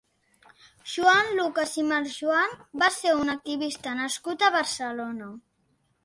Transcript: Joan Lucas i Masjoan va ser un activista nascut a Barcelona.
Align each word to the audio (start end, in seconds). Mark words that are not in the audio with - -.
Joan 0.91 1.27
Lucas 1.39 1.73
i 1.81 1.83
Masjoan 1.89 2.55
va 2.83 2.87
ser 2.95 3.13
un 3.17 3.33
activista 3.33 3.93
nascut 3.99 4.47
a 4.47 4.51
Barcelona. 4.57 5.29